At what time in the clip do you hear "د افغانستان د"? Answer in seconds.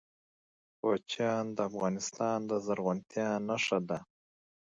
1.55-2.51